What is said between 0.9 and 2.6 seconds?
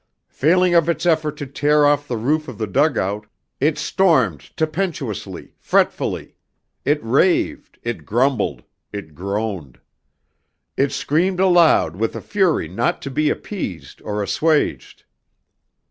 effort to tear off the roof of